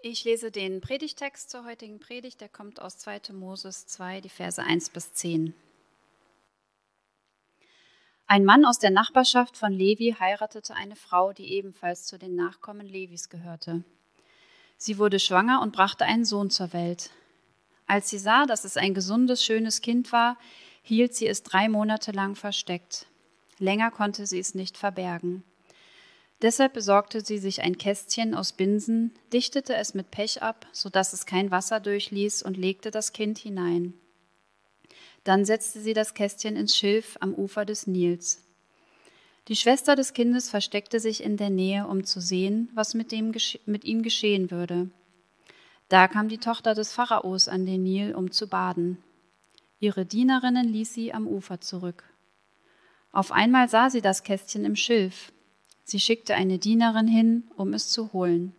[0.00, 3.32] Ich lese den Predigtext zur heutigen Predigt, der kommt aus 2.
[3.32, 5.54] Moses 2, die Verse 1 bis 10.
[8.28, 12.86] Ein Mann aus der Nachbarschaft von Levi heiratete eine Frau, die ebenfalls zu den Nachkommen
[12.86, 13.82] Levis gehörte.
[14.76, 17.10] Sie wurde schwanger und brachte einen Sohn zur Welt.
[17.88, 20.38] Als sie sah, dass es ein gesundes, schönes Kind war,
[20.82, 23.06] hielt sie es drei Monate lang versteckt.
[23.58, 25.42] Länger konnte sie es nicht verbergen.
[26.40, 31.26] Deshalb besorgte sie sich ein Kästchen aus Binsen, dichtete es mit Pech ab, sodass es
[31.26, 33.94] kein Wasser durchließ, und legte das Kind hinein.
[35.24, 38.44] Dann setzte sie das Kästchen ins Schilf am Ufer des Nils.
[39.48, 43.34] Die Schwester des Kindes versteckte sich in der Nähe, um zu sehen, was mit, dem,
[43.66, 44.90] mit ihm geschehen würde.
[45.88, 48.98] Da kam die Tochter des Pharaos an den Nil, um zu baden.
[49.80, 52.04] Ihre Dienerinnen ließ sie am Ufer zurück.
[53.10, 55.32] Auf einmal sah sie das Kästchen im Schilf.
[55.88, 58.54] Sie schickte eine Dienerin hin, um es zu holen.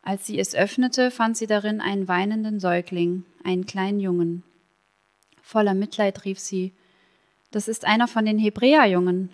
[0.00, 4.42] Als sie es öffnete, fand sie darin einen weinenden Säugling, einen kleinen Jungen.
[5.42, 6.72] Voller Mitleid rief sie,
[7.50, 9.28] das ist einer von den Hebräerjungen.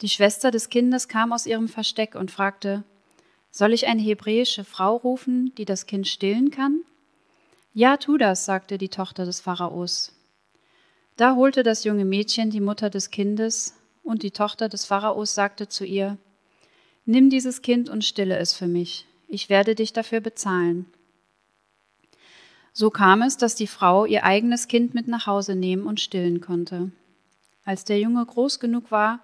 [0.00, 2.82] Die Schwester des Kindes kam aus ihrem Versteck und fragte,
[3.52, 6.80] soll ich eine hebräische Frau rufen, die das Kind stillen kann?
[7.72, 10.16] Ja, tu das, sagte die Tochter des Pharaos.
[11.14, 15.68] Da holte das junge Mädchen die Mutter des Kindes, und die Tochter des Pharaos sagte
[15.68, 16.18] zu ihr,
[17.04, 20.86] Nimm dieses Kind und stille es für mich, ich werde dich dafür bezahlen.
[22.72, 26.40] So kam es, dass die Frau ihr eigenes Kind mit nach Hause nehmen und stillen
[26.40, 26.92] konnte.
[27.64, 29.20] Als der Junge groß genug war,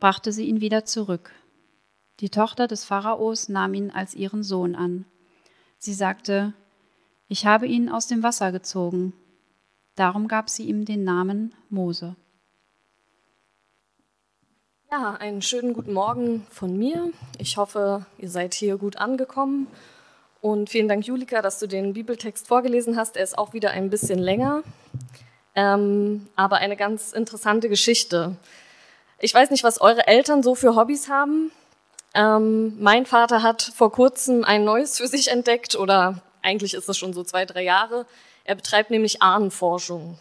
[0.00, 1.32] brachte sie ihn wieder zurück.
[2.20, 5.04] Die Tochter des Pharaos nahm ihn als ihren Sohn an.
[5.78, 6.54] Sie sagte,
[7.28, 9.12] ich habe ihn aus dem Wasser gezogen.
[9.96, 12.16] Darum gab sie ihm den Namen Mose.
[14.96, 17.10] Ja, einen schönen guten Morgen von mir.
[17.38, 19.66] Ich hoffe, ihr seid hier gut angekommen.
[20.40, 23.16] Und vielen Dank, Julika, dass du den Bibeltext vorgelesen hast.
[23.16, 24.62] Er ist auch wieder ein bisschen länger,
[25.56, 28.36] ähm, aber eine ganz interessante Geschichte.
[29.18, 31.50] Ich weiß nicht, was eure Eltern so für Hobbys haben.
[32.14, 36.96] Ähm, mein Vater hat vor kurzem ein neues für sich entdeckt oder eigentlich ist es
[36.96, 38.06] schon so zwei, drei Jahre.
[38.44, 40.18] Er betreibt nämlich Ahnenforschung.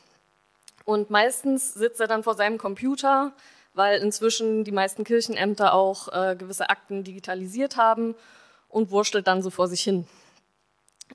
[0.83, 3.33] Und meistens sitzt er dann vor seinem Computer,
[3.73, 8.15] weil inzwischen die meisten Kirchenämter auch äh, gewisse Akten digitalisiert haben
[8.69, 10.07] und wurschtelt dann so vor sich hin.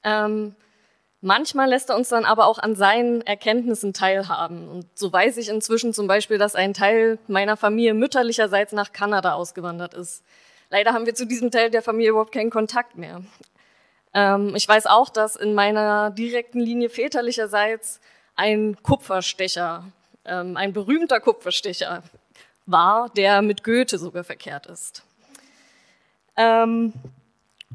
[0.04, 0.54] Ähm,
[1.20, 4.68] manchmal lässt er uns dann aber auch an seinen Erkenntnissen teilhaben.
[4.68, 9.34] Und so weiß ich inzwischen zum Beispiel, dass ein Teil meiner Familie mütterlicherseits nach Kanada
[9.34, 10.24] ausgewandert ist.
[10.70, 13.22] Leider haben wir zu diesem Teil der Familie überhaupt keinen Kontakt mehr.
[14.14, 18.00] Ähm, ich weiß auch, dass in meiner direkten Linie väterlicherseits
[18.36, 19.84] ein Kupferstecher,
[20.24, 22.02] ähm, ein berühmter Kupferstecher
[22.70, 25.02] war, der mit Goethe sogar verkehrt ist.
[26.36, 26.92] Ähm,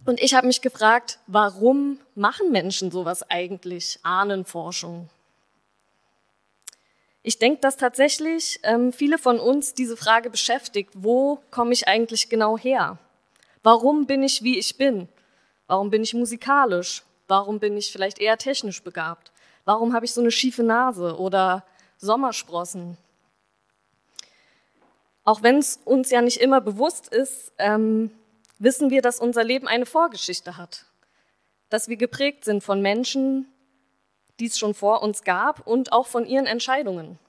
[0.06, 5.09] und ich habe mich gefragt, warum machen Menschen sowas eigentlich, Ahnenforschung?
[7.22, 12.28] Ich denke, dass tatsächlich ähm, viele von uns diese Frage beschäftigt, wo komme ich eigentlich
[12.28, 12.98] genau her?
[13.64, 15.08] Warum bin ich, wie ich bin?
[15.68, 17.04] Warum bin ich musikalisch?
[17.30, 19.31] Warum bin ich vielleicht eher technisch begabt?
[19.64, 21.64] Warum habe ich so eine schiefe Nase oder
[21.98, 22.98] Sommersprossen?
[25.23, 28.11] Auch wenn es uns ja nicht immer bewusst ist, ähm,
[28.59, 30.85] wissen wir, dass unser Leben eine Vorgeschichte hat.
[31.69, 33.47] Dass wir geprägt sind von Menschen,
[34.39, 37.19] die es schon vor uns gab und auch von ihren Entscheidungen.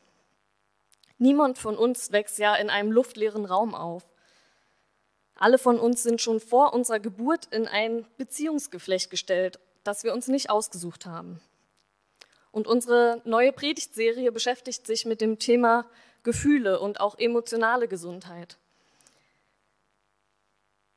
[1.18, 4.02] Niemand von uns wächst ja in einem luftleeren Raum auf.
[5.36, 10.28] Alle von uns sind schon vor unserer Geburt in ein Beziehungsgeflecht gestellt, das wir uns
[10.28, 11.40] nicht ausgesucht haben.
[12.50, 15.86] Und unsere neue Predigtserie beschäftigt sich mit dem Thema
[16.24, 18.58] Gefühle und auch emotionale Gesundheit.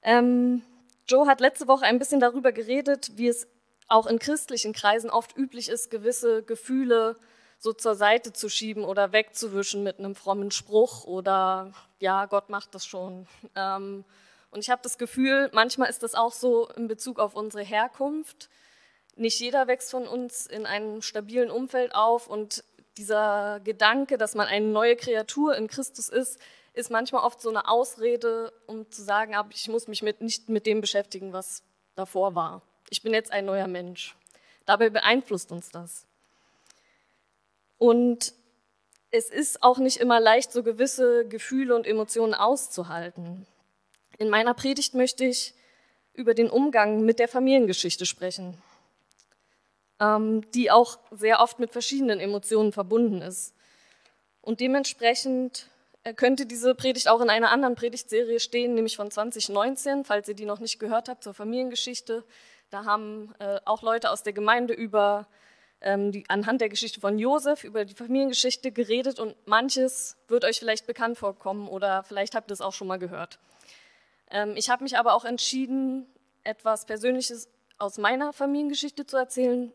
[0.01, 0.63] Ähm,
[1.07, 3.47] Joe hat letzte Woche ein bisschen darüber geredet, wie es
[3.87, 7.15] auch in christlichen Kreisen oft üblich ist, gewisse Gefühle
[7.59, 12.75] so zur Seite zu schieben oder wegzuwischen mit einem frommen Spruch oder ja, Gott macht
[12.75, 13.27] das schon.
[13.55, 14.05] Ähm,
[14.51, 18.49] und ich habe das Gefühl, manchmal ist das auch so in Bezug auf unsere Herkunft.
[19.15, 22.63] Nicht jeder wächst von uns in einem stabilen Umfeld auf und
[22.97, 26.39] dieser Gedanke, dass man eine neue Kreatur in Christus ist,
[26.73, 30.49] ist manchmal oft so eine Ausrede, um zu sagen, aber ich muss mich mit, nicht
[30.49, 31.63] mit dem beschäftigen, was
[31.95, 32.61] davor war.
[32.89, 34.15] Ich bin jetzt ein neuer Mensch.
[34.65, 36.05] Dabei beeinflusst uns das.
[37.77, 38.33] Und
[39.11, 43.45] es ist auch nicht immer leicht, so gewisse Gefühle und Emotionen auszuhalten.
[44.17, 45.53] In meiner Predigt möchte ich
[46.13, 48.61] über den Umgang mit der Familiengeschichte sprechen,
[49.99, 53.55] die auch sehr oft mit verschiedenen Emotionen verbunden ist.
[54.41, 55.67] Und dementsprechend
[56.07, 60.35] äh, könnte diese Predigt auch in einer anderen Predigtserie stehen, nämlich von 2019, falls ihr
[60.35, 62.23] die noch nicht gehört habt, zur Familiengeschichte.
[62.69, 65.27] Da haben äh, auch Leute aus der Gemeinde über
[65.81, 70.59] ähm, die, anhand der Geschichte von Josef über die Familiengeschichte geredet und manches wird euch
[70.59, 73.39] vielleicht bekannt vorkommen oder vielleicht habt ihr es auch schon mal gehört.
[74.31, 76.07] Ähm, ich habe mich aber auch entschieden,
[76.45, 77.49] etwas Persönliches
[77.79, 79.73] aus meiner Familiengeschichte zu erzählen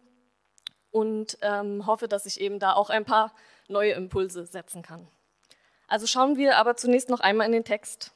[0.93, 3.35] und ähm, hoffe, dass ich eben da auch ein paar
[3.67, 5.09] neue Impulse setzen kann.
[5.89, 8.13] Also schauen wir aber zunächst noch einmal in den Text.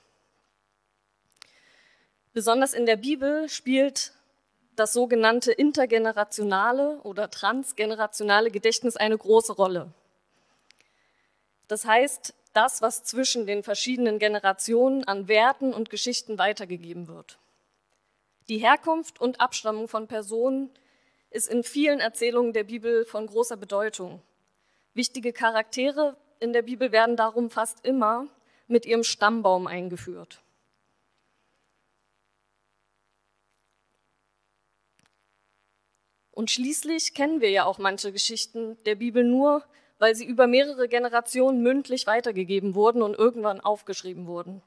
[2.33, 4.13] Besonders in der Bibel spielt
[4.77, 9.93] das sogenannte intergenerationale oder transgenerationale Gedächtnis eine große Rolle.
[11.67, 17.39] Das heißt, das, was zwischen den verschiedenen Generationen an Werten und Geschichten weitergegeben wird.
[18.49, 20.71] Die Herkunft und Abstammung von Personen
[21.37, 24.23] ist in vielen Erzählungen der Bibel von großer Bedeutung.
[24.95, 28.27] Wichtige Charaktere in der Bibel werden darum fast immer
[28.67, 30.41] mit ihrem Stammbaum eingeführt.
[36.31, 39.63] Und schließlich kennen wir ja auch manche Geschichten der Bibel nur,
[39.99, 44.63] weil sie über mehrere Generationen mündlich weitergegeben wurden und irgendwann aufgeschrieben wurden.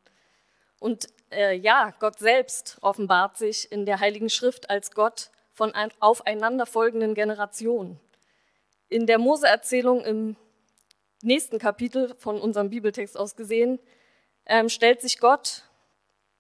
[0.80, 7.16] Und äh, ja, Gott selbst offenbart sich in der Heiligen Schrift als Gott von aufeinanderfolgenden
[7.16, 8.00] Generationen.
[8.88, 10.38] In der Mose-Erzählung im
[11.22, 13.78] nächsten Kapitel von unserem Bibeltext aus gesehen,
[14.46, 15.66] ähm, stellt sich Gott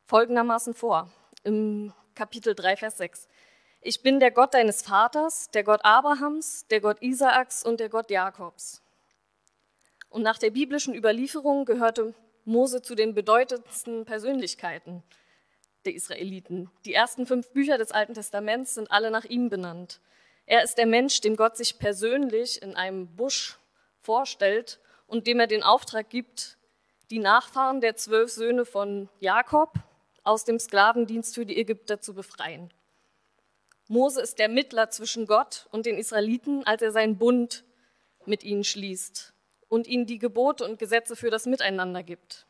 [0.05, 1.11] folgendermaßen vor,
[1.43, 3.27] im Kapitel 3, Vers 6.
[3.81, 8.09] Ich bin der Gott deines Vaters, der Gott Abrahams, der Gott Isaaks und der Gott
[8.09, 8.81] Jakobs.
[10.07, 12.13] Und nach der biblischen Überlieferung gehörte
[12.45, 15.03] Mose zu den bedeutendsten Persönlichkeiten
[15.85, 16.69] der Israeliten.
[16.85, 20.01] Die ersten fünf Bücher des Alten Testaments sind alle nach ihm benannt.
[20.45, 23.59] Er ist der Mensch, dem Gott sich persönlich in einem Busch
[24.01, 26.57] vorstellt und dem er den Auftrag gibt,
[27.09, 29.73] die Nachfahren der zwölf Söhne von Jakob
[30.23, 32.71] aus dem Sklavendienst für die Ägypter zu befreien.
[33.87, 37.63] Mose ist der Mittler zwischen Gott und den Israeliten, als er seinen Bund
[38.25, 39.33] mit ihnen schließt
[39.67, 42.45] und ihnen die Gebote und Gesetze für das Miteinander gibt.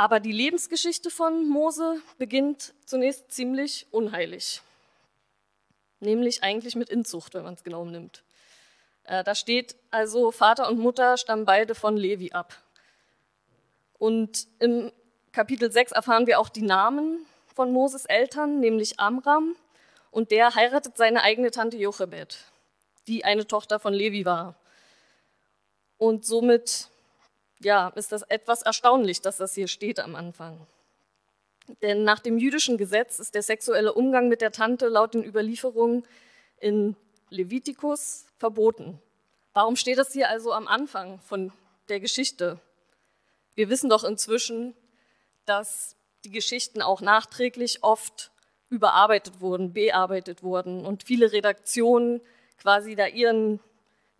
[0.00, 4.62] Aber die Lebensgeschichte von Mose beginnt zunächst ziemlich unheilig,
[5.98, 8.22] nämlich eigentlich mit Inzucht, wenn man es genau nimmt.
[9.04, 12.56] Äh, da steht also, Vater und Mutter stammen beide von Levi ab.
[13.98, 14.90] Und im
[15.32, 19.54] Kapitel 6 erfahren wir auch die Namen von Moses Eltern, nämlich Amram,
[20.10, 22.38] und der heiratet seine eigene Tante Jochebed,
[23.06, 24.54] die eine Tochter von Levi war.
[25.98, 26.88] Und somit
[27.60, 30.66] ja, ist das etwas erstaunlich, dass das hier steht am Anfang.
[31.82, 36.04] Denn nach dem jüdischen Gesetz ist der sexuelle Umgang mit der Tante laut den Überlieferungen
[36.58, 36.96] in
[37.28, 39.00] Levitikus verboten.
[39.52, 41.52] Warum steht das hier also am Anfang von
[41.88, 42.58] der Geschichte?
[43.54, 44.74] Wir wissen doch inzwischen,
[45.44, 48.30] dass die Geschichten auch nachträglich oft
[48.68, 52.20] überarbeitet wurden, bearbeitet wurden und viele Redaktionen
[52.58, 53.60] quasi da ihren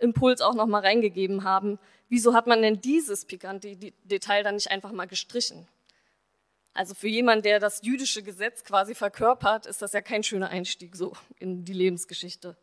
[0.01, 1.79] Impuls auch nochmal reingegeben haben.
[2.09, 5.69] Wieso hat man denn dieses pikante Detail dann nicht einfach mal gestrichen?
[6.73, 10.97] Also für jemanden, der das jüdische Gesetz quasi verkörpert, ist das ja kein schöner Einstieg
[10.97, 12.57] so in die Lebensgeschichte.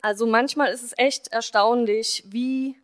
[0.00, 2.76] Also manchmal ist es echt erstaunlich, wie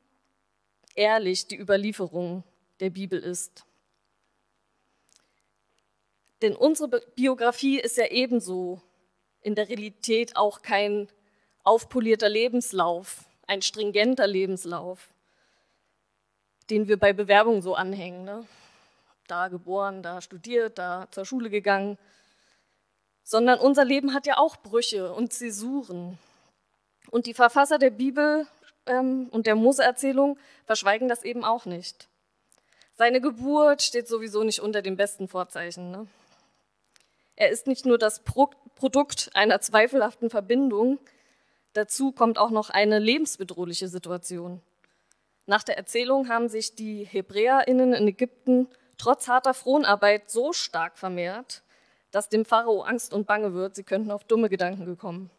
[0.95, 2.43] ehrlich die Überlieferung
[2.81, 3.65] der Bibel ist.
[6.43, 8.83] Denn unsere Biografie ist ja ebenso
[9.45, 11.09] in der Realität auch kein
[11.63, 15.11] aufpolierter Lebenslauf, ein stringenter Lebenslauf,
[16.71, 18.25] den wir bei Bewerbungen so anhängen.
[18.25, 18.47] Ne?
[19.27, 21.99] Da geboren, da studiert, da zur Schule gegangen.
[23.23, 26.19] Sondern unser Leben hat ja auch Brüche und Zäsuren.
[27.11, 28.47] Und die Verfasser der Bibel
[28.87, 32.09] ähm, und der Mose-Erzählung verschweigen das eben auch nicht.
[32.97, 35.91] Seine Geburt steht sowieso nicht unter den besten Vorzeichen.
[35.91, 36.07] Ne?
[37.37, 40.99] Er ist nicht nur das Pro Produkt einer zweifelhaften Verbindung,
[41.73, 44.61] dazu kommt auch noch eine lebensbedrohliche Situation.
[45.47, 51.63] Nach der Erzählung haben sich die HebräerInnen in Ägypten trotz harter Fronarbeit so stark vermehrt,
[52.11, 55.31] dass dem Pharao Angst und Bange wird, sie könnten auf dumme Gedanken gekommen.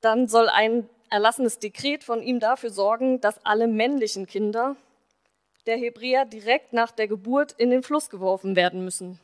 [0.00, 4.76] Dann soll ein erlassenes Dekret von ihm dafür sorgen, dass alle männlichen Kinder
[5.66, 9.18] der Hebräer direkt nach der Geburt in den Fluss geworfen werden müssen.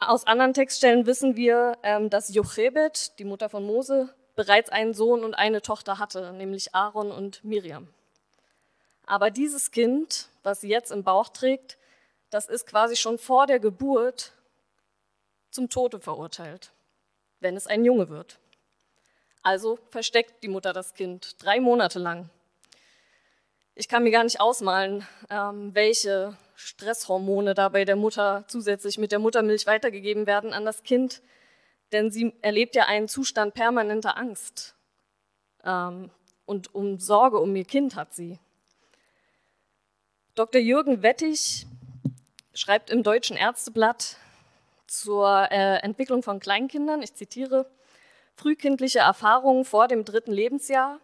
[0.00, 5.24] Aus anderen Textstellen wissen wir, ähm, dass Jochebed, die Mutter von Mose, bereits einen Sohn
[5.24, 7.88] und eine Tochter hatte, nämlich Aaron und Miriam.
[9.06, 11.78] Aber dieses Kind, was sie jetzt im Bauch trägt,
[12.28, 14.32] das ist quasi schon vor der Geburt
[15.50, 16.70] zum Tode verurteilt,
[17.40, 18.38] wenn es ein Junge wird.
[19.42, 22.28] Also versteckt die Mutter das Kind drei Monate lang.
[23.74, 29.12] Ich kann mir gar nicht ausmalen, ähm, welche Stresshormone da bei der Mutter zusätzlich mit
[29.12, 31.22] der Muttermilch weitergegeben werden an das Kind,
[31.90, 34.74] denn sie erlebt ja einen Zustand permanenter Angst.
[35.64, 36.10] Ähm,
[36.44, 38.38] und um Sorge um ihr Kind hat sie.
[40.34, 40.60] Dr.
[40.60, 41.66] Jürgen Wettig
[42.52, 44.16] schreibt im Deutschen Ärzteblatt
[44.86, 47.70] zur äh, Entwicklung von Kleinkindern, ich zitiere,
[48.34, 51.00] frühkindliche Erfahrungen vor dem dritten Lebensjahr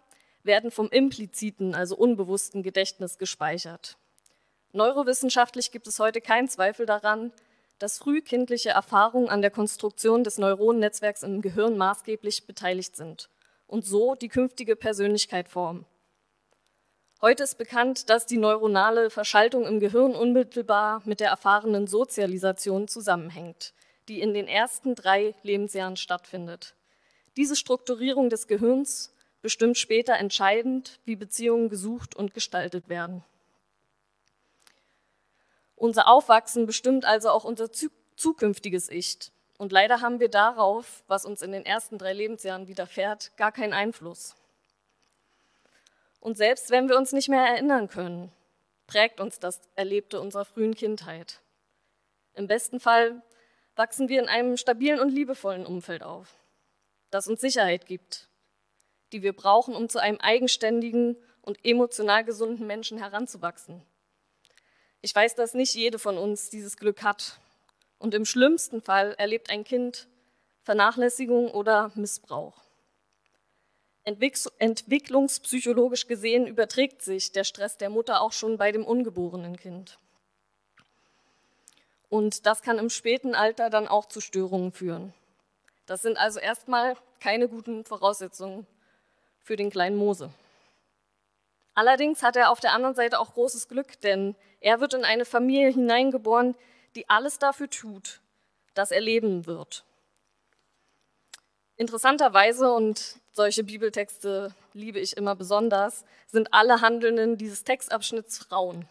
[0.49, 3.97] werden vom impliziten, also unbewussten Gedächtnis gespeichert.
[4.73, 7.33] Neurowissenschaftlich gibt es heute keinen Zweifel daran,
[7.79, 13.31] dass frühkindliche Erfahrungen an der Konstruktion des Neuronennetzwerks im Gehirn maßgeblich beteiligt sind
[13.69, 15.87] und so die künftige Persönlichkeit formen.
[17.21, 23.75] Heute ist bekannt, dass die neuronale Verschaltung im Gehirn unmittelbar mit der erfahrenen Sozialisation zusammenhängt,
[24.09, 26.75] die in den ersten drei Lebensjahren stattfindet.
[27.37, 29.13] Diese Strukturierung des Gehirns
[29.49, 33.25] bestimmt später entscheidend, wie Beziehungen gesucht und gestaltet werden.
[35.75, 37.71] Unser Aufwachsen bestimmt also auch unser
[38.15, 39.17] zukünftiges Ich.
[39.57, 43.73] Und leider haben wir darauf, was uns in den ersten drei Lebensjahren widerfährt, gar keinen
[43.73, 44.35] Einfluss.
[46.21, 48.31] Und selbst wenn wir uns nicht mehr erinnern können,
[48.87, 51.41] prägt uns das Erlebte unserer frühen Kindheit.
[52.35, 53.23] Im besten Fall
[53.77, 56.35] wachsen wir in einem stabilen und liebevollen Umfeld auf,
[57.11, 58.28] das uns Sicherheit gibt,
[59.13, 63.83] die wir brauchen, um zu einem eigenständigen und emotional gesunden Menschen heranzuwachsen.
[65.01, 67.39] Ich weiß, dass nicht jede von uns dieses Glück hat.
[67.99, 70.09] Und im schlimmsten Fall erlebt ein Kind
[70.63, 72.63] Vernachlässigung oder Missbrauch.
[74.05, 79.99] Entwicklungspsychologisch gesehen überträgt sich der Stress der Mutter auch schon bei dem ungeborenen Kind.
[82.09, 85.13] Und das kann im späten Alter dann auch zu Störungen führen.
[85.87, 88.67] Das sind also erstmal keine guten Voraussetzungen
[89.49, 90.29] für den kleinen Mose.
[91.73, 95.25] Allerdings hat er auf der anderen Seite auch großes Glück, denn er wird in eine
[95.25, 96.55] Familie hineingeboren,
[96.95, 98.21] die alles dafür tut,
[98.75, 99.85] dass er leben wird.
[101.77, 108.87] Interessanterweise, und solche Bibeltexte liebe ich immer besonders, sind alle Handelnden dieses Textabschnitts Frauen.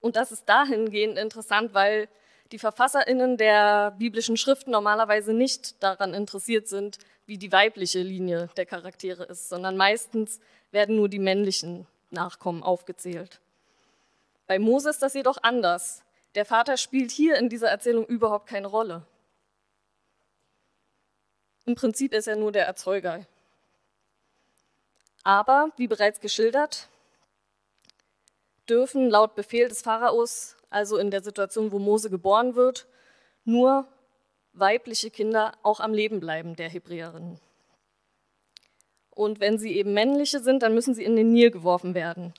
[0.00, 2.06] Und das ist dahingehend interessant, weil
[2.50, 6.98] die Verfasserinnen der biblischen Schriften normalerweise nicht daran interessiert sind,
[7.32, 10.38] wie die weibliche Linie der Charaktere ist, sondern meistens
[10.70, 13.40] werden nur die männlichen Nachkommen aufgezählt.
[14.46, 16.02] Bei Mose ist das jedoch anders.
[16.34, 19.06] Der Vater spielt hier in dieser Erzählung überhaupt keine Rolle.
[21.64, 23.24] Im Prinzip ist er nur der Erzeuger.
[25.24, 26.90] Aber, wie bereits geschildert,
[28.68, 32.86] dürfen laut Befehl des Pharaos, also in der Situation, wo Mose geboren wird,
[33.46, 33.88] nur
[34.52, 37.38] weibliche Kinder auch am Leben bleiben, der Hebräerinnen.
[39.10, 42.32] Und wenn sie eben männliche sind, dann müssen sie in den Nil geworfen werden.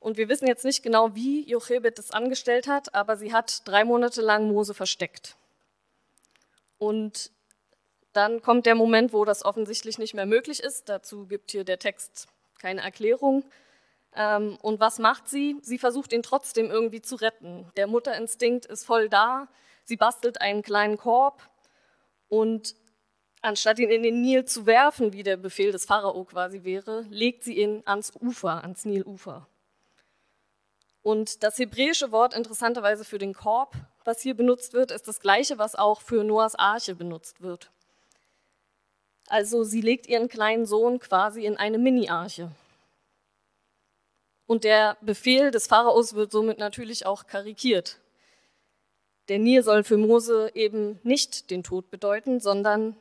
[0.00, 3.84] Und wir wissen jetzt nicht genau, wie Jochebed das angestellt hat, aber sie hat drei
[3.84, 5.36] Monate lang Mose versteckt.
[6.78, 7.30] Und
[8.12, 10.88] dann kommt der Moment, wo das offensichtlich nicht mehr möglich ist.
[10.88, 12.26] Dazu gibt hier der Text
[12.60, 13.44] keine Erklärung.
[14.14, 15.56] Ähm, und was macht sie?
[15.62, 17.70] Sie versucht ihn trotzdem irgendwie zu retten.
[17.76, 19.48] Der Mutterinstinkt ist voll da.
[19.84, 21.48] Sie bastelt einen kleinen Korb
[22.28, 22.74] und
[23.40, 27.42] anstatt ihn in den Nil zu werfen, wie der Befehl des Pharao quasi wäre, legt
[27.42, 29.46] sie ihn ans Ufer, ans Nilufer.
[31.02, 33.74] Und das hebräische Wort interessanterweise für den Korb,
[34.04, 37.70] was hier benutzt wird, ist das gleiche, was auch für Noahs Arche benutzt wird.
[39.28, 42.50] Also sie legt ihren kleinen Sohn quasi in eine Mini-Arche.
[44.46, 47.98] Und der Befehl des Pharaos wird somit natürlich auch karikiert.
[49.28, 52.96] Der Nil soll für Mose eben nicht den Tod bedeuten, sondern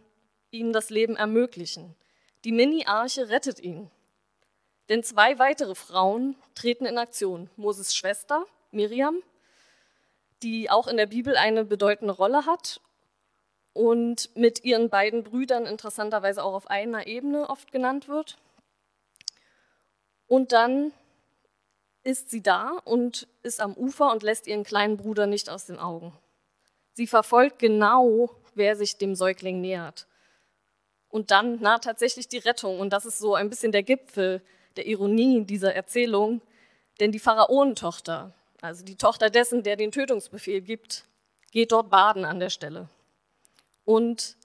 [0.51, 1.95] ihm das Leben ermöglichen.
[2.43, 3.89] Die Mini-Arche rettet ihn.
[4.89, 7.49] Denn zwei weitere Frauen treten in Aktion.
[7.55, 9.23] Moses Schwester, Miriam,
[10.43, 12.81] die auch in der Bibel eine bedeutende Rolle hat
[13.73, 18.37] und mit ihren beiden Brüdern interessanterweise auch auf einer Ebene oft genannt wird.
[20.27, 20.91] Und dann
[22.03, 25.79] ist sie da und ist am Ufer und lässt ihren kleinen Bruder nicht aus den
[25.79, 26.13] Augen.
[26.93, 30.08] Sie verfolgt genau, wer sich dem Säugling nähert.
[31.10, 32.79] Und dann naht tatsächlich die Rettung.
[32.79, 34.41] Und das ist so ein bisschen der Gipfel
[34.77, 36.41] der Ironie dieser Erzählung,
[37.00, 41.05] denn die Pharaonentochter, also die Tochter dessen, der den Tötungsbefehl gibt,
[41.51, 42.88] geht dort baden an der Stelle.
[43.84, 44.38] Und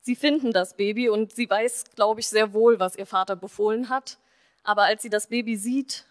[0.00, 3.88] sie finden das Baby und sie weiß, glaube ich, sehr wohl, was ihr Vater befohlen
[3.90, 4.18] hat.
[4.62, 6.06] Aber als sie das Baby sieht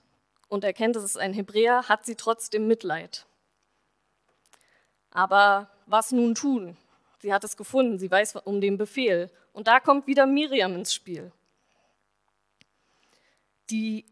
[0.48, 3.26] und erkennt, es ist ein Hebräer, hat sie trotzdem Mitleid.
[5.12, 6.78] Aber was nun tun?
[7.20, 9.30] sie hat es gefunden, sie weiß um den Befehl.
[9.54, 11.32] Und da kommt wieder Miriam ins Spiel.
[13.70, 14.06] Die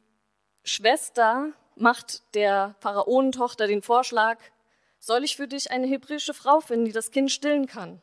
[0.64, 4.40] Schwester macht der Pharaonentochter den Vorschlag,
[5.00, 8.02] soll ich für dich eine hebräische Frau finden, die das Kind stillen kann?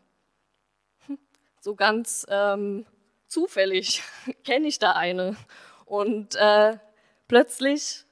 [1.06, 1.18] Hm,
[1.60, 2.86] so ganz ähm,
[3.26, 4.02] zufällig
[4.44, 5.36] kenne ich da eine.
[5.84, 6.78] Und äh,
[7.26, 8.04] plötzlich,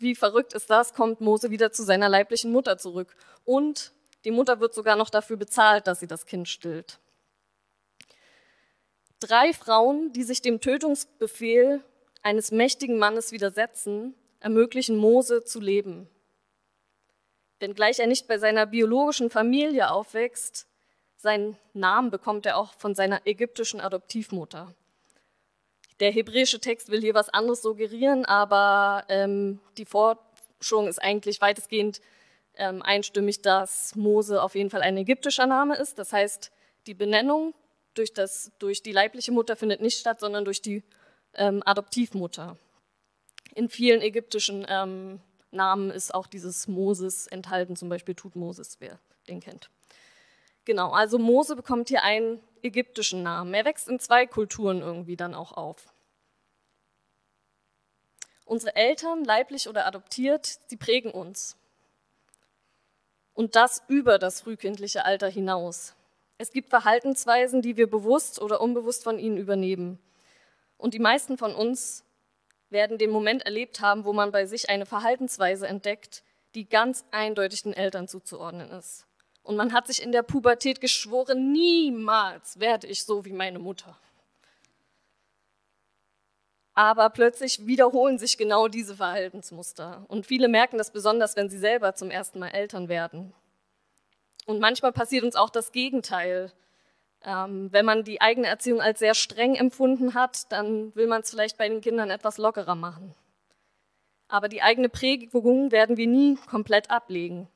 [0.00, 3.16] wie verrückt ist das, kommt Mose wieder zu seiner leiblichen Mutter zurück.
[3.44, 3.92] Und
[4.24, 6.98] die Mutter wird sogar noch dafür bezahlt, dass sie das Kind stillt.
[9.20, 11.82] Drei Frauen, die sich dem Tötungsbefehl
[12.22, 16.08] eines mächtigen Mannes widersetzen, ermöglichen Mose zu leben.
[17.60, 20.66] Wenngleich er nicht bei seiner biologischen Familie aufwächst,
[21.16, 24.74] seinen Namen bekommt er auch von seiner ägyptischen Adoptivmutter.
[26.00, 32.00] Der hebräische Text will hier was anderes suggerieren, aber ähm, die Forschung ist eigentlich weitestgehend
[32.54, 35.98] ähm, einstimmig, dass Mose auf jeden Fall ein ägyptischer Name ist.
[35.98, 36.52] Das heißt,
[36.86, 37.54] die Benennung
[37.94, 40.82] durch, das, durch die leibliche Mutter findet nicht statt, sondern durch die
[41.34, 42.58] ähm, Adoptivmutter.
[43.54, 48.98] In vielen ägyptischen ähm, Namen ist auch dieses Moses enthalten, zum Beispiel Tutmoses, wer
[49.28, 49.70] den kennt.
[50.66, 53.54] Genau, also Mose bekommt hier einen ägyptischen Namen.
[53.54, 55.94] Er wächst in zwei Kulturen irgendwie dann auch auf.
[58.44, 61.56] Unsere Eltern, leiblich oder adoptiert, sie prägen uns.
[63.32, 65.94] Und das über das frühkindliche Alter hinaus.
[66.36, 70.00] Es gibt Verhaltensweisen, die wir bewusst oder unbewusst von ihnen übernehmen.
[70.78, 72.04] Und die meisten von uns
[72.70, 76.24] werden den Moment erlebt haben, wo man bei sich eine Verhaltensweise entdeckt,
[76.56, 79.05] die ganz eindeutig den Eltern zuzuordnen ist.
[79.46, 83.96] Und man hat sich in der Pubertät geschworen, niemals werde ich so wie meine Mutter.
[86.74, 90.04] Aber plötzlich wiederholen sich genau diese Verhaltensmuster.
[90.08, 93.32] Und viele merken das besonders, wenn sie selber zum ersten Mal Eltern werden.
[94.46, 96.50] Und manchmal passiert uns auch das Gegenteil.
[97.22, 101.30] Ähm, wenn man die eigene Erziehung als sehr streng empfunden hat, dann will man es
[101.30, 103.14] vielleicht bei den Kindern etwas lockerer machen.
[104.26, 107.48] Aber die eigene Prägung werden wir nie komplett ablegen.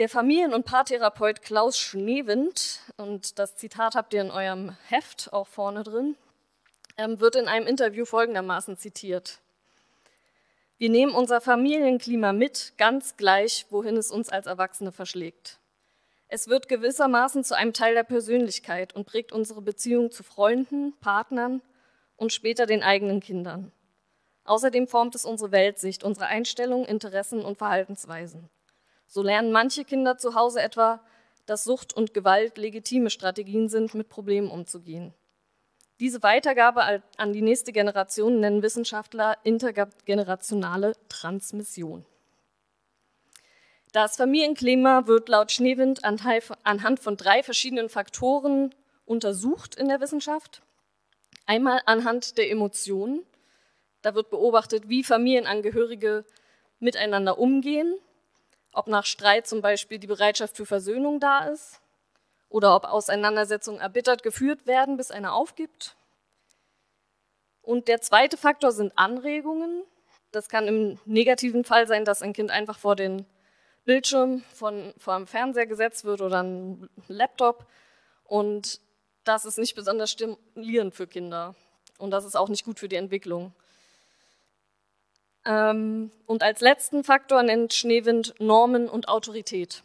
[0.00, 5.46] Der Familien- und Paartherapeut Klaus Schneewind, und das Zitat habt ihr in eurem Heft auch
[5.46, 6.16] vorne drin,
[6.96, 9.40] ähm, wird in einem Interview folgendermaßen zitiert.
[10.78, 15.58] Wir nehmen unser Familienklima mit, ganz gleich, wohin es uns als Erwachsene verschlägt.
[16.28, 21.60] Es wird gewissermaßen zu einem Teil der Persönlichkeit und prägt unsere Beziehung zu Freunden, Partnern
[22.16, 23.70] und später den eigenen Kindern.
[24.44, 28.48] Außerdem formt es unsere Weltsicht, unsere Einstellungen, Interessen und Verhaltensweisen.
[29.12, 31.00] So lernen manche Kinder zu Hause etwa,
[31.44, 35.12] dass Sucht und Gewalt legitime Strategien sind, mit Problemen umzugehen.
[35.98, 42.06] Diese Weitergabe an die nächste Generation nennen Wissenschaftler intergenerationale Transmission.
[43.92, 48.72] Das Familienklima wird laut Schneewind anhand von drei verschiedenen Faktoren
[49.04, 50.62] untersucht in der Wissenschaft.
[51.46, 53.26] Einmal anhand der Emotionen.
[54.02, 56.24] Da wird beobachtet, wie Familienangehörige
[56.78, 57.98] miteinander umgehen,
[58.72, 61.80] ob nach Streit zum Beispiel die Bereitschaft für Versöhnung da ist
[62.48, 65.96] oder ob Auseinandersetzungen erbittert geführt werden, bis einer aufgibt.
[67.62, 69.84] Und der zweite Faktor sind Anregungen.
[70.32, 73.26] Das kann im negativen Fall sein, dass ein Kind einfach vor den
[73.84, 77.66] Bildschirm von, vor einem Fernseher gesetzt wird oder ein Laptop.
[78.24, 78.80] Und
[79.24, 81.54] das ist nicht besonders stimulierend für Kinder.
[81.98, 83.52] Und das ist auch nicht gut für die Entwicklung.
[85.50, 89.82] Ähm, und als letzten Faktor nennt Schneewind Normen und Autorität.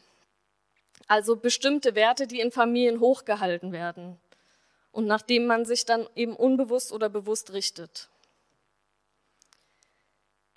[1.08, 4.20] Also bestimmte Werte, die in Familien hochgehalten werden
[4.92, 8.10] und nach dem man sich dann eben unbewusst oder bewusst richtet.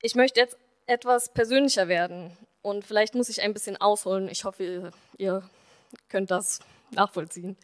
[0.02, 2.36] Ich möchte jetzt etwas persönlicher werden.
[2.60, 4.28] Und vielleicht muss ich ein bisschen ausholen.
[4.28, 5.50] Ich hoffe, ihr, ihr
[6.10, 7.56] könnt das nachvollziehen.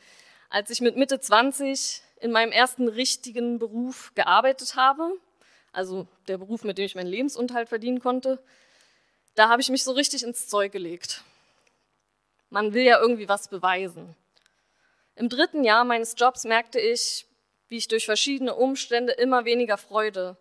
[0.48, 5.10] Als ich mit Mitte 20 in meinem ersten richtigen Beruf gearbeitet habe,
[5.74, 8.42] also der Beruf, mit dem ich meinen Lebensunterhalt verdienen konnte,
[9.34, 11.22] da habe ich mich so richtig ins Zeug gelegt.
[12.50, 14.14] Man will ja irgendwie was beweisen.
[15.16, 17.26] Im dritten Jahr meines Jobs merkte ich,
[17.68, 20.36] wie ich durch verschiedene Umstände immer weniger Freude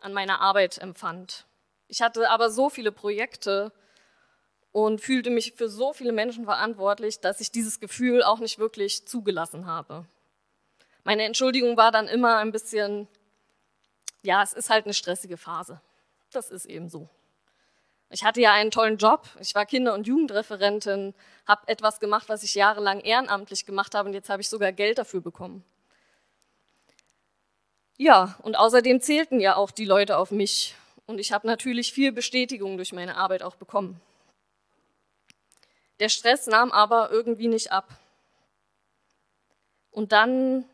[0.00, 1.46] an meiner Arbeit empfand.
[1.88, 3.72] Ich hatte aber so viele Projekte
[4.72, 9.06] und fühlte mich für so viele Menschen verantwortlich, dass ich dieses Gefühl auch nicht wirklich
[9.06, 10.06] zugelassen habe.
[11.04, 13.08] Meine Entschuldigung war dann immer ein bisschen,
[14.22, 15.80] ja, es ist halt eine stressige Phase.
[16.32, 17.08] Das ist eben so.
[18.10, 19.28] Ich hatte ja einen tollen Job.
[19.40, 21.14] Ich war Kinder- und Jugendreferentin,
[21.46, 24.98] habe etwas gemacht, was ich jahrelang ehrenamtlich gemacht habe und jetzt habe ich sogar Geld
[24.98, 25.64] dafür bekommen.
[27.96, 30.74] Ja, und außerdem zählten ja auch die Leute auf mich
[31.06, 34.00] und ich habe natürlich viel Bestätigung durch meine Arbeit auch bekommen.
[36.00, 37.88] Der Stress nahm aber irgendwie nicht ab.
[39.90, 40.64] Und dann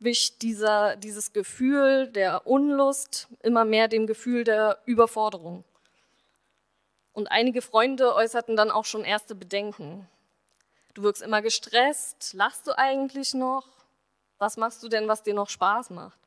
[0.00, 5.64] wich dieser, dieses Gefühl der Unlust immer mehr dem Gefühl der Überforderung.
[7.12, 10.08] Und einige Freunde äußerten dann auch schon erste Bedenken.
[10.94, 13.66] Du wirkst immer gestresst, lachst du eigentlich noch?
[14.38, 16.18] Was machst du denn, was dir noch Spaß macht?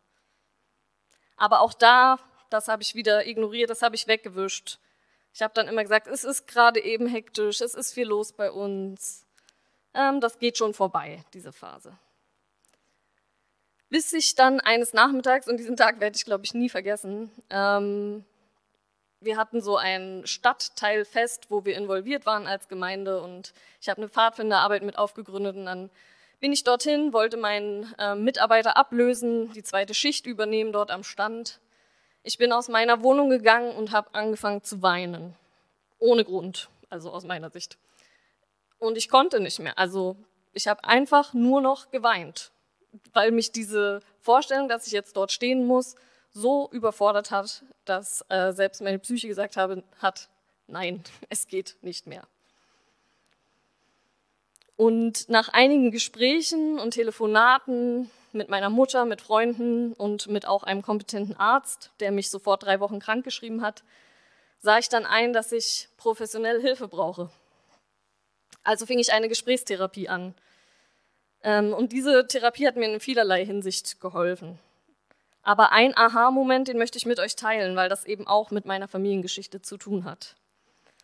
[1.37, 4.79] Aber auch da, das habe ich wieder ignoriert, das habe ich weggewischt.
[5.33, 8.51] Ich habe dann immer gesagt, es ist gerade eben hektisch, es ist viel los bei
[8.51, 9.25] uns.
[9.93, 11.97] Ähm, das geht schon vorbei, diese Phase
[13.91, 18.23] bis ich dann eines Nachmittags, und diesen Tag werde ich, glaube ich, nie vergessen, ähm,
[19.19, 24.09] wir hatten so ein Stadtteilfest, wo wir involviert waren als Gemeinde und ich habe eine
[24.09, 25.91] Pfadfinderarbeit mit aufgegründet und dann
[26.39, 31.59] bin ich dorthin, wollte meinen äh, Mitarbeiter ablösen, die zweite Schicht übernehmen dort am Stand.
[32.23, 35.35] Ich bin aus meiner Wohnung gegangen und habe angefangen zu weinen.
[35.99, 37.77] Ohne Grund, also aus meiner Sicht.
[38.79, 39.77] Und ich konnte nicht mehr.
[39.77, 40.15] Also
[40.53, 42.51] ich habe einfach nur noch geweint
[43.13, 45.95] weil mich diese Vorstellung, dass ich jetzt dort stehen muss,
[46.33, 50.29] so überfordert hat, dass äh, selbst meine Psyche gesagt habe, hat,
[50.67, 52.23] nein, es geht nicht mehr.
[54.75, 60.81] Und nach einigen Gesprächen und Telefonaten mit meiner Mutter, mit Freunden und mit auch einem
[60.81, 63.83] kompetenten Arzt, der mich sofort drei Wochen krankgeschrieben hat,
[64.59, 67.29] sah ich dann ein, dass ich professionell Hilfe brauche.
[68.63, 70.33] Also fing ich eine Gesprächstherapie an
[71.43, 74.59] und diese Therapie hat mir in vielerlei Hinsicht geholfen.
[75.43, 78.87] Aber ein Aha-Moment, den möchte ich mit euch teilen, weil das eben auch mit meiner
[78.87, 80.35] Familiengeschichte zu tun hat.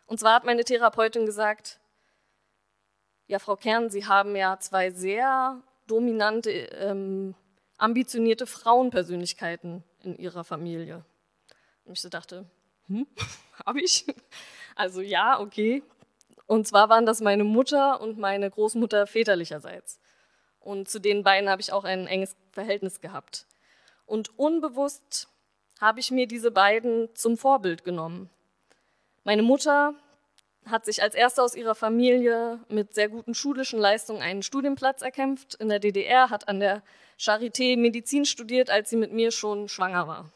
[0.06, 1.80] Und zwar hat meine Therapeutin gesagt,
[3.26, 7.34] ja, Frau Kern, Sie haben ja zwei sehr dominante, ähm,
[7.76, 11.04] ambitionierte Frauenpersönlichkeiten in Ihrer Familie.
[11.84, 12.46] Und ich so dachte,
[12.86, 13.06] hm,
[13.66, 14.06] habe ich?
[14.76, 15.82] Also ja, okay.
[16.46, 20.00] Und zwar waren das meine Mutter und meine Großmutter väterlicherseits.
[20.68, 23.46] Und zu den beiden habe ich auch ein enges Verhältnis gehabt.
[24.04, 25.28] Und unbewusst
[25.80, 28.28] habe ich mir diese beiden zum Vorbild genommen.
[29.24, 29.94] Meine Mutter
[30.66, 35.54] hat sich als erste aus ihrer Familie mit sehr guten schulischen Leistungen einen Studienplatz erkämpft
[35.54, 36.82] in der DDR, hat an der
[37.18, 40.30] Charité Medizin studiert, als sie mit mir schon schwanger war.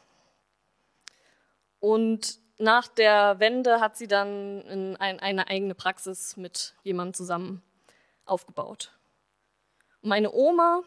[1.79, 7.61] Und nach der Wende hat sie dann ein, eine eigene Praxis mit jemandem zusammen
[8.25, 8.93] aufgebaut.
[10.05, 10.83] Meine Oma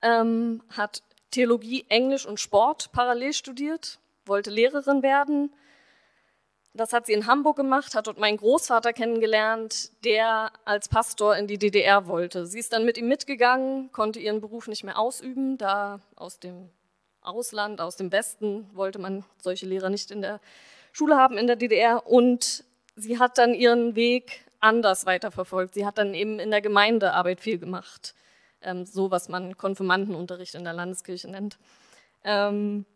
[0.00, 5.52] ähm, hat Theologie, Englisch und Sport parallel studiert, wollte Lehrerin werden.
[6.72, 11.46] Das hat sie in Hamburg gemacht, hat dort meinen Großvater kennengelernt, der als Pastor in
[11.46, 12.46] die DDR wollte.
[12.46, 16.70] Sie ist dann mit ihm mitgegangen, konnte ihren Beruf nicht mehr ausüben, da aus dem
[17.20, 20.40] Ausland, aus dem Westen wollte man solche Lehrer nicht in der
[20.92, 22.06] Schule haben in der DDR.
[22.06, 22.64] Und
[22.96, 25.74] sie hat dann ihren Weg anders weiterverfolgt.
[25.74, 28.14] Sie hat dann eben in der Gemeindearbeit viel gemacht,
[28.62, 31.58] ähm, so was man Konfirmandenunterricht in der Landeskirche nennt.
[32.24, 32.86] Ähm,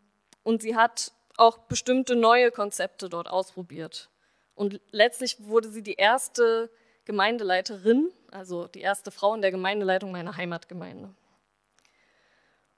[0.43, 4.09] und sie hat auch bestimmte neue Konzepte dort ausprobiert.
[4.55, 6.71] Und letztlich wurde sie die erste
[7.05, 11.13] Gemeindeleiterin, also die erste Frau in der Gemeindeleitung meiner Heimatgemeinde.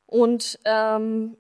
[0.06, 1.38] Und ähm,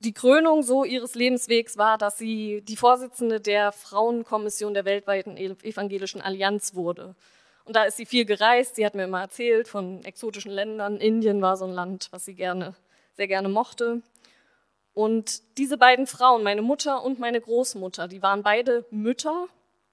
[0.00, 6.20] die Krönung so ihres Lebenswegs war, dass sie die Vorsitzende der Frauenkommission der weltweiten evangelischen
[6.20, 7.14] Allianz wurde.
[7.64, 8.76] Und da ist sie viel gereist.
[8.76, 10.98] Sie hat mir immer erzählt von exotischen Ländern.
[10.98, 12.74] Indien war so ein Land, was sie gerne,
[13.14, 14.02] sehr gerne mochte.
[14.92, 19.48] Und diese beiden Frauen, meine Mutter und meine Großmutter, die waren beide Mütter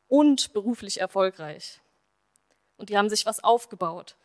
[0.07, 1.81] und beruflich erfolgreich.
[2.77, 4.15] Und die haben sich was aufgebaut.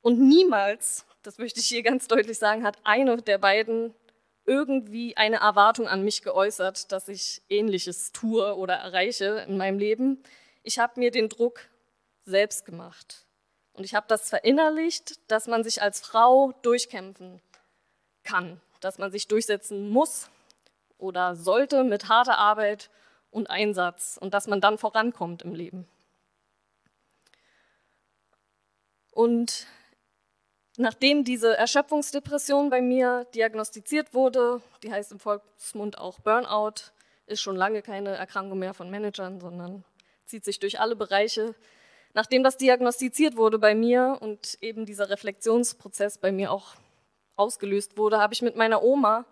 [0.00, 3.94] Und niemals, das möchte ich hier ganz deutlich sagen, hat eine der beiden
[4.46, 10.22] irgendwie eine Erwartung an mich geäußert, dass ich Ähnliches tue oder erreiche in meinem Leben.
[10.62, 11.60] Ich habe mir den Druck
[12.24, 13.26] selbst gemacht.
[13.72, 17.42] Und ich habe das verinnerlicht, dass man sich als Frau durchkämpfen
[18.24, 20.30] kann, dass man sich durchsetzen muss
[20.98, 22.90] oder sollte mit harter Arbeit
[23.30, 25.86] und Einsatz und dass man dann vorankommt im Leben.
[29.10, 29.66] Und
[30.78, 36.92] Nachdem diese Erschöpfungsdepression bei mir diagnostiziert wurde, die heißt im Volksmund auch Burnout,
[37.26, 39.84] ist schon lange keine Erkrankung mehr von Managern, sondern
[40.26, 41.54] zieht sich durch alle Bereiche.
[42.12, 46.74] Nachdem das diagnostiziert wurde bei mir und eben dieser Reflexionsprozess bei mir auch
[47.36, 49.24] ausgelöst wurde, habe ich mit meiner Oma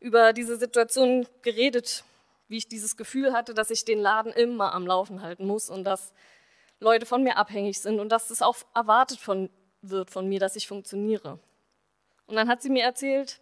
[0.00, 2.04] über diese Situation geredet,
[2.48, 5.84] wie ich dieses Gefühl hatte, dass ich den Laden immer am Laufen halten muss und
[5.84, 6.12] dass
[6.80, 9.50] Leute von mir abhängig sind und dass es auch erwartet von
[9.90, 11.38] wird von mir, dass ich funktioniere.
[12.26, 13.40] Und dann hat sie mir erzählt,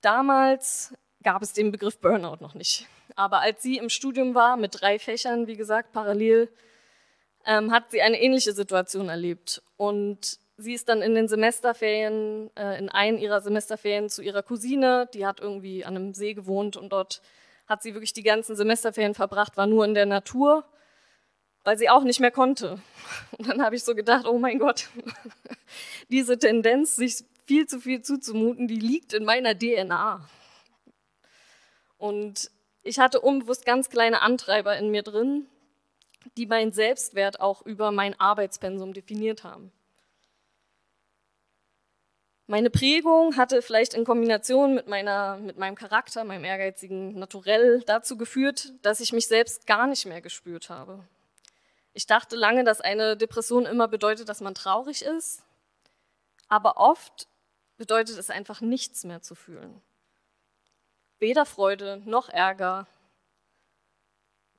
[0.00, 2.86] damals gab es den Begriff Burnout noch nicht.
[3.16, 6.48] Aber als sie im Studium war, mit drei Fächern, wie gesagt, parallel,
[7.46, 9.62] ähm, hat sie eine ähnliche Situation erlebt.
[9.76, 15.08] Und sie ist dann in den Semesterferien, äh, in einen ihrer Semesterferien zu ihrer Cousine,
[15.12, 17.20] die hat irgendwie an einem See gewohnt und dort
[17.66, 20.64] hat sie wirklich die ganzen Semesterferien verbracht, war nur in der Natur,
[21.64, 22.78] weil sie auch nicht mehr konnte.
[23.38, 24.88] Und dann habe ich so gedacht, oh mein Gott,
[26.08, 30.26] diese Tendenz, sich viel zu viel zuzumuten, die liegt in meiner DNA.
[31.98, 32.50] Und
[32.82, 35.46] ich hatte unbewusst ganz kleine Antreiber in mir drin,
[36.36, 39.72] die meinen Selbstwert auch über mein Arbeitspensum definiert haben.
[42.46, 48.18] Meine Prägung hatte vielleicht in Kombination mit, meiner, mit meinem Charakter, meinem ehrgeizigen Naturell dazu
[48.18, 51.02] geführt, dass ich mich selbst gar nicht mehr gespürt habe.
[51.94, 55.44] Ich dachte lange, dass eine Depression immer bedeutet, dass man traurig ist,
[56.48, 57.28] aber oft
[57.76, 59.80] bedeutet es einfach nichts mehr zu fühlen.
[61.20, 62.88] Weder Freude noch Ärger.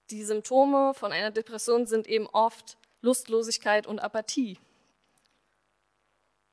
[0.10, 4.58] Die Symptome von einer Depression sind eben oft Lustlosigkeit und Apathie.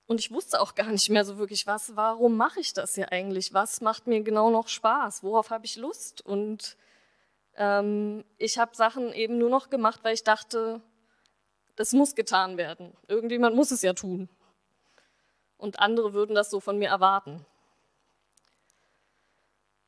[0.07, 3.13] Und ich wusste auch gar nicht mehr so wirklich, was, warum mache ich das hier
[3.13, 3.55] eigentlich?
[3.55, 5.23] Was macht mir genau noch Spaß?
[5.23, 6.27] Worauf habe ich Lust?
[6.27, 6.77] Und
[7.57, 10.81] ähm, ich habe Sachen eben nur noch gemacht, weil ich dachte,
[11.77, 12.93] das muss getan werden.
[13.09, 14.29] Irgendjemand muss es ja tun.
[15.57, 17.47] Und andere würden das so von mir erwarten.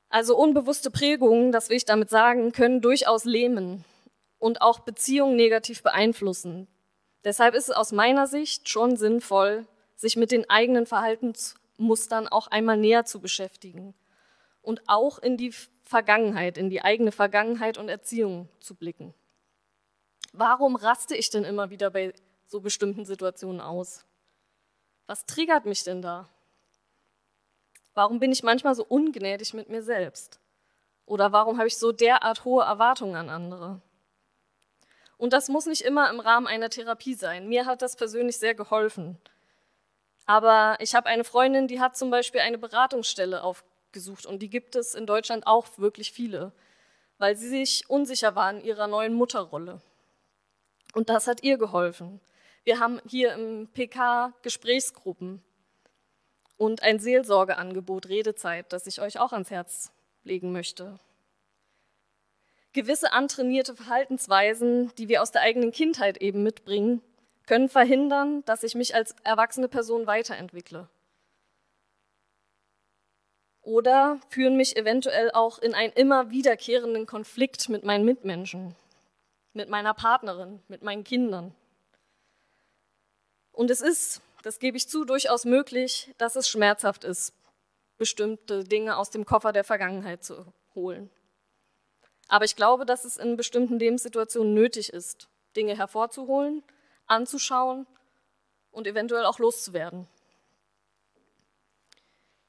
[0.09, 3.85] Also unbewusste Prägungen, das will ich damit sagen, können durchaus lähmen
[4.39, 6.69] und auch Beziehungen negativ beeinflussen.
[7.25, 12.77] Deshalb ist es aus meiner Sicht schon sinnvoll, sich mit den eigenen Verhaltensmustern auch einmal
[12.77, 13.95] näher zu beschäftigen
[14.63, 15.53] und auch in die
[15.85, 19.15] Vergangenheit, in die eigene Vergangenheit und Erziehung zu blicken.
[20.33, 22.13] Warum raste ich denn immer wieder bei
[22.47, 24.05] so bestimmten Situationen aus?
[25.07, 26.29] Was triggert mich denn da?
[27.95, 30.41] Warum bin ich manchmal so ungnädig mit mir selbst?
[31.07, 33.81] Oder warum habe ich so derart hohe Erwartungen an andere?
[35.17, 37.49] Und das muss nicht immer im Rahmen einer Therapie sein.
[37.49, 39.19] Mir hat das persönlich sehr geholfen,
[40.27, 43.45] aber ich habe eine Freundin, die hat zum Beispiel eine Beratungsstelle
[43.95, 46.53] aufgesucht und die gibt es in Deutschland auch wirklich viele,
[47.19, 49.81] weil sie sich unsicher war in ihrer neuen Mutterrolle.
[50.95, 52.21] Und das hat ihr geholfen.
[52.65, 55.43] Wir haben hier im PK Gesprächsgruppen
[56.57, 59.93] und ein Seelsorgeangebot Redezeit, das ich euch auch ans Herz
[60.25, 60.99] legen möchte.
[62.73, 67.01] Gewisse antrainierte Verhaltensweisen, die wir aus der eigenen Kindheit eben mitbringen,
[67.47, 70.89] können verhindern, dass ich mich als erwachsene Person weiterentwickle.
[73.65, 78.77] Oder führen mich eventuell auch in einen immer wiederkehrenden Konflikt mit meinen Mitmenschen,
[79.53, 81.55] mit meiner Partnerin, mit meinen Kindern.
[83.53, 87.33] Und es ist, das gebe ich zu, durchaus möglich, dass es schmerzhaft ist,
[87.97, 91.11] bestimmte Dinge aus dem Koffer der Vergangenheit zu holen.
[92.29, 96.63] Aber ich glaube, dass es in bestimmten Lebenssituationen nötig ist, Dinge hervorzuholen
[97.07, 97.87] anzuschauen
[98.71, 100.09] und eventuell auch loszuwerden.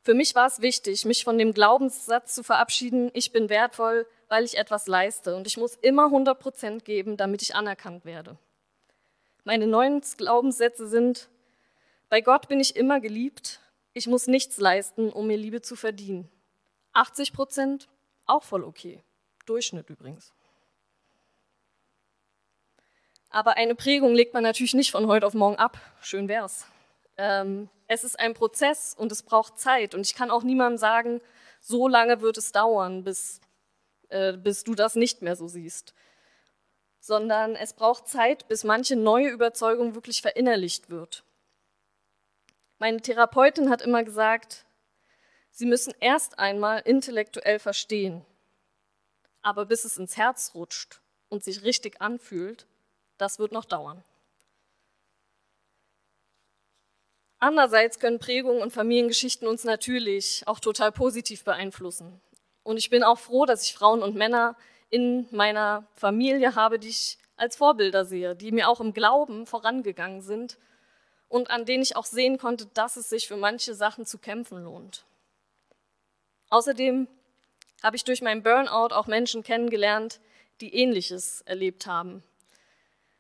[0.06, 4.44] Für mich war es wichtig, mich von dem Glaubenssatz zu verabschieden, ich bin wertvoll, weil
[4.44, 8.38] ich etwas leiste und ich muss immer 100 Prozent geben, damit ich anerkannt werde.
[9.46, 11.28] Meine neuen Glaubenssätze sind,
[12.08, 13.62] bei Gott bin ich immer geliebt,
[13.94, 16.30] ich muss nichts leisten, um mir Liebe zu verdienen.
[16.94, 17.90] 80 Prozent,
[18.28, 19.02] auch voll okay.
[19.48, 20.34] Durchschnitt übrigens.
[23.32, 25.80] Aber eine Prägung legt man natürlich nicht von heute auf morgen ab.
[26.00, 26.68] Schön wär's.
[27.18, 29.94] Ähm, es ist ein Prozess und es braucht Zeit.
[29.94, 31.22] Und ich kann auch niemandem sagen,
[31.60, 33.42] so lange wird es dauern, bis,
[34.10, 35.94] äh, bis du das nicht mehr so siehst.
[37.00, 41.24] Sondern es braucht Zeit, bis manche neue Überzeugung wirklich verinnerlicht wird.
[42.78, 44.66] Meine Therapeutin hat immer gesagt,
[45.52, 48.26] sie müssen erst einmal intellektuell verstehen.
[49.42, 52.66] Aber bis es ins Herz rutscht und sich richtig anfühlt,
[53.18, 54.04] das wird noch dauern.
[57.46, 62.20] Andererseits können Prägungen und Familiengeschichten uns natürlich auch total positiv beeinflussen.
[62.64, 64.58] Und ich bin auch froh, dass ich Frauen und Männer
[64.90, 70.22] in meiner Familie habe, die ich als Vorbilder sehe, die mir auch im Glauben vorangegangen
[70.22, 70.58] sind
[71.30, 74.64] und an denen ich auch sehen konnte, dass es sich für manche Sachen zu kämpfen
[74.64, 75.06] lohnt.
[76.50, 77.08] Außerdem
[77.84, 80.20] habe ich durch meinen Burnout auch Menschen kennengelernt,
[80.62, 82.24] die ähnliches erlebt haben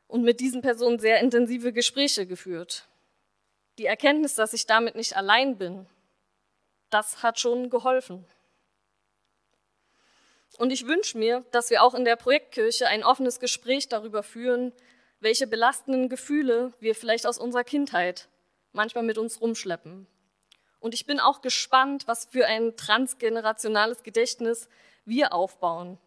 [0.07, 2.87] und mit diesen Personen sehr intensive Gespräche geführt.
[3.77, 5.87] Die Erkenntnis, dass ich damit nicht allein bin,
[6.89, 8.25] das hat schon geholfen.
[10.57, 14.71] Und ich wünsche mir, dass wir auch in der Projektkirche ein offenes Gespräch darüber führen,
[15.19, 18.29] welche belastenden Gefühle wir vielleicht aus unserer Kindheit
[18.71, 20.07] manchmal mit uns rumschleppen
[20.79, 24.69] Und ich bin auch gespannt, was für ein transgenerationales Gedächtnis
[25.05, 25.97] wir aufbauen.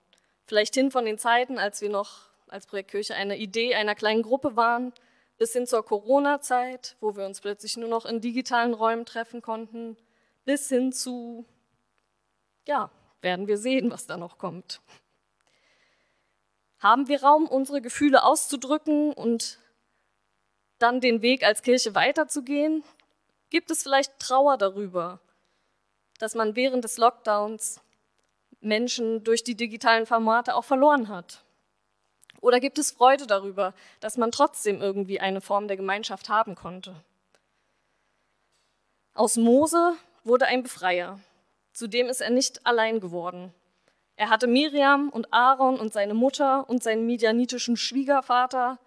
[0.46, 4.56] Vielleicht hin von den Zeiten, als wir noch als Projektkirche eine Idee einer kleinen Gruppe
[4.56, 4.92] waren,
[5.38, 9.96] bis hin zur Corona-Zeit, wo wir uns plötzlich nur noch in digitalen Räumen treffen konnten,
[10.44, 11.46] bis hin zu,
[12.66, 14.80] ja, werden wir sehen, was da noch kommt.
[16.80, 19.58] Haben wir Raum, unsere Gefühle auszudrücken und
[20.78, 22.84] dann den Weg als Kirche weiterzugehen?
[23.50, 25.20] Gibt es vielleicht Trauer darüber,
[26.18, 27.80] dass man während des Lockdowns
[28.60, 31.44] Menschen durch die digitalen Formate auch verloren hat?
[32.40, 36.94] Oder gibt es Freude darüber, dass man trotzdem irgendwie eine Form der Gemeinschaft haben konnte?
[39.14, 41.18] Aus Mose wurde ein Befreier.
[41.72, 43.52] Zudem ist er nicht allein geworden.
[44.16, 48.78] Er hatte Miriam und Aaron und seine Mutter und seinen medianitischen Schwiegervater,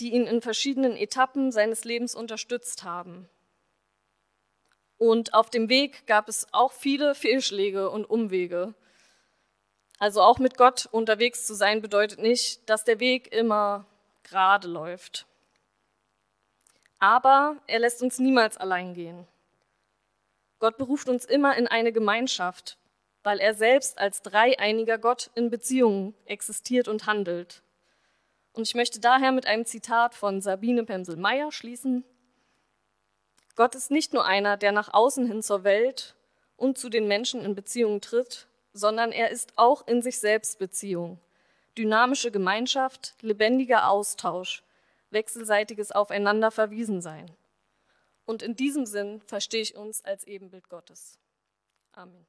[0.00, 3.28] die ihn in verschiedenen Etappen seines Lebens unterstützt haben.
[4.96, 8.74] Und auf dem Weg gab es auch viele Fehlschläge und Umwege.
[9.98, 13.84] Also auch mit Gott unterwegs zu sein bedeutet nicht, dass der Weg immer
[14.22, 15.26] gerade läuft.
[17.00, 19.26] Aber er lässt uns niemals allein gehen.
[20.60, 22.78] Gott beruft uns immer in eine Gemeinschaft,
[23.22, 27.62] weil er selbst als dreieiniger Gott in Beziehungen existiert und handelt.
[28.52, 32.04] Und ich möchte daher mit einem Zitat von Sabine Pemsel-Meyer schließen.
[33.54, 36.14] Gott ist nicht nur einer, der nach außen hin zur Welt
[36.56, 41.18] und zu den Menschen in Beziehungen tritt, sondern er ist auch in sich selbst Beziehung,
[41.76, 44.62] dynamische Gemeinschaft, lebendiger Austausch,
[45.10, 47.30] wechselseitiges Aufeinanderverwiesensein.
[48.24, 51.18] Und in diesem Sinn verstehe ich uns als Ebenbild Gottes.
[51.92, 52.26] Amen.